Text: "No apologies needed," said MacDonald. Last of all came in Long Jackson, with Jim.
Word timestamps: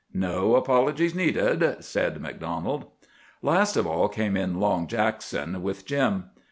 "No 0.15 0.55
apologies 0.55 1.13
needed," 1.13 1.77
said 1.83 2.19
MacDonald. 2.19 2.85
Last 3.43 3.77
of 3.77 3.85
all 3.85 4.09
came 4.09 4.35
in 4.35 4.59
Long 4.59 4.87
Jackson, 4.87 5.61
with 5.61 5.85
Jim. 5.85 6.31